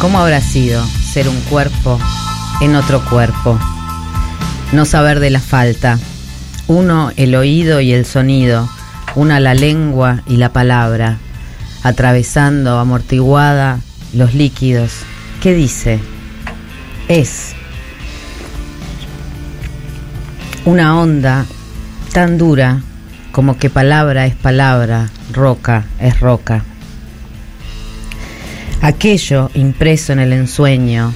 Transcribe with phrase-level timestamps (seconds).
[0.00, 1.98] ¿Cómo habrá sido ser un cuerpo
[2.60, 3.58] en otro cuerpo?
[4.72, 5.98] No saber de la falta.
[6.66, 8.68] Uno el oído y el sonido,
[9.14, 11.16] una la lengua y la palabra,
[11.82, 13.80] atravesando amortiguada
[14.12, 14.92] los líquidos.
[15.40, 15.98] ¿Qué dice?
[17.08, 17.54] Es
[20.66, 21.46] una onda
[22.12, 22.82] tan dura
[23.32, 26.64] como que palabra es palabra, roca es roca.
[28.80, 31.12] Aquello impreso en el ensueño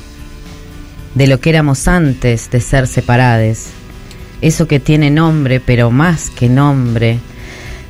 [1.15, 3.71] de lo que éramos antes de ser separades,
[4.41, 7.19] eso que tiene nombre, pero más que nombre,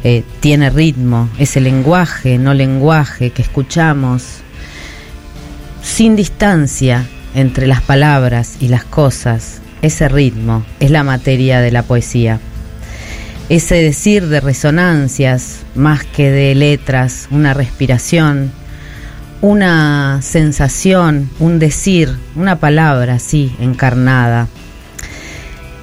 [0.03, 4.39] eh, tiene ritmo, ese lenguaje, no lenguaje que escuchamos
[5.83, 11.83] sin distancia entre las palabras y las cosas, ese ritmo es la materia de la
[11.83, 12.41] poesía.
[13.49, 18.53] Ese decir de resonancias más que de letras, una respiración,
[19.43, 24.49] una sensación, un decir, una palabra así encarnada.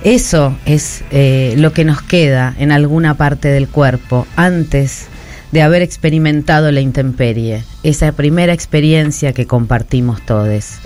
[0.03, 5.07] Eso es eh, lo que nos queda en alguna parte del cuerpo antes
[5.51, 10.79] de haber experimentado la intemperie, esa primera experiencia que compartimos todos,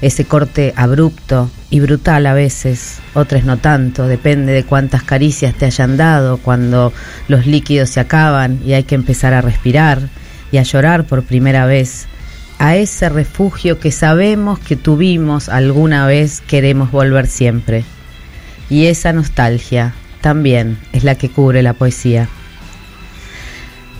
[0.00, 5.66] ese corte abrupto y brutal a veces, otras no tanto, depende de cuántas caricias te
[5.66, 6.92] hayan dado cuando
[7.28, 10.08] los líquidos se acaban y hay que empezar a respirar
[10.50, 12.06] y a llorar por primera vez
[12.58, 17.84] a ese refugio que sabemos que tuvimos alguna vez, queremos volver siempre.
[18.70, 22.28] Y esa nostalgia también es la que cubre la poesía.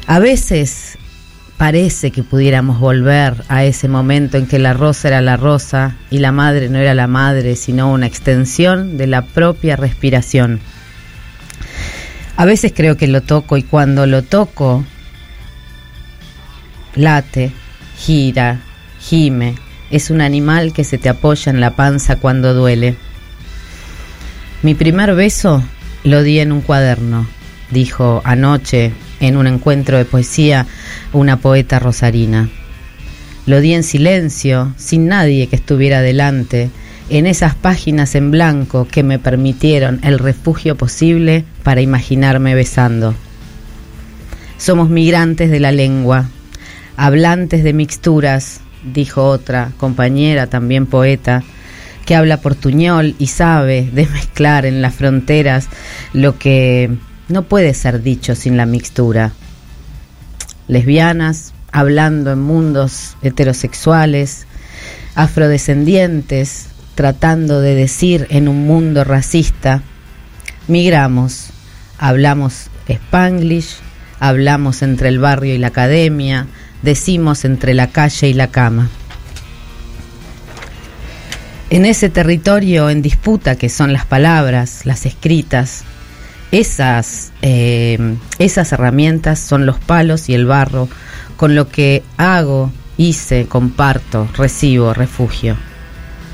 [0.06, 0.98] A veces
[1.56, 6.18] parece que pudiéramos volver a ese momento en que la rosa era la rosa y
[6.18, 10.60] la madre no era la madre, sino una extensión de la propia respiración.
[12.36, 14.84] A veces creo que lo toco y cuando lo toco,
[16.94, 17.52] late,
[17.98, 18.60] gira,
[19.00, 19.54] gime,
[19.90, 22.96] es un animal que se te apoya en la panza cuando duele.
[24.62, 25.62] Mi primer beso
[26.04, 27.26] lo di en un cuaderno,
[27.70, 30.66] dijo anoche en un encuentro de poesía
[31.12, 32.48] una poeta rosarina.
[33.46, 36.70] Lo di en silencio, sin nadie que estuviera delante,
[37.08, 43.14] en esas páginas en blanco que me permitieron el refugio posible para imaginarme besando.
[44.58, 46.28] Somos migrantes de la lengua,
[46.96, 48.60] hablantes de mixturas,
[48.92, 51.42] dijo otra compañera, también poeta,
[52.04, 55.68] que habla portuñol y sabe de mezclar en las fronteras
[56.12, 56.96] lo que
[57.28, 59.32] no puede ser dicho sin la mixtura.
[60.68, 64.46] Lesbianas, hablando en mundos heterosexuales,
[65.14, 69.82] afrodescendientes, tratando de decir en un mundo racista,
[70.68, 71.50] migramos,
[71.98, 73.76] hablamos spanglish,
[74.20, 76.46] hablamos entre el barrio y la academia,
[76.86, 78.88] decimos entre la calle y la cama.
[81.68, 85.82] En ese territorio en disputa que son las palabras, las escritas,
[86.52, 87.98] esas, eh,
[88.38, 90.88] esas herramientas son los palos y el barro
[91.36, 95.56] con lo que hago, hice, comparto, recibo, refugio.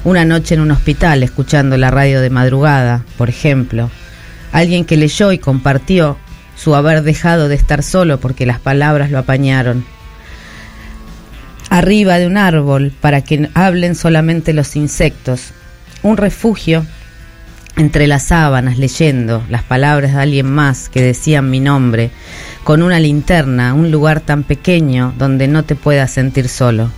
[0.04, 3.90] Una noche en un hospital escuchando la radio de madrugada, por ejemplo,
[4.52, 6.18] alguien que leyó y compartió
[6.56, 9.84] su haber dejado de estar solo porque las palabras lo apañaron
[11.72, 15.54] arriba de un árbol para que hablen solamente los insectos,
[16.02, 16.84] un refugio
[17.78, 22.10] entre las sábanas leyendo las palabras de alguien más que decían mi nombre,
[22.62, 26.90] con una linterna, un lugar tan pequeño donde no te puedas sentir solo.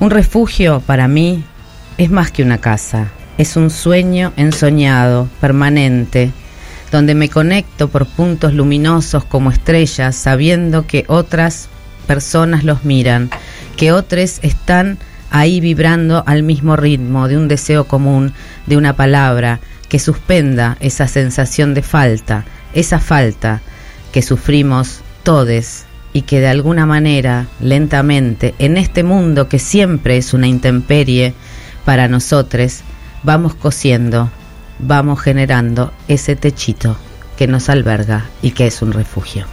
[0.00, 1.44] Un refugio para mí
[1.98, 6.32] es más que una casa, es un sueño ensoñado, permanente,
[6.90, 11.68] donde me conecto por puntos luminosos como estrellas, sabiendo que otras
[12.04, 13.30] personas los miran,
[13.76, 14.98] que otros están
[15.30, 18.32] ahí vibrando al mismo ritmo de un deseo común,
[18.66, 23.60] de una palabra, que suspenda esa sensación de falta, esa falta
[24.12, 30.32] que sufrimos todos y que de alguna manera, lentamente, en este mundo que siempre es
[30.32, 31.34] una intemperie
[31.84, 32.82] para nosotros,
[33.24, 34.30] vamos cosiendo,
[34.78, 36.96] vamos generando ese techito
[37.36, 39.46] que nos alberga y que es un refugio.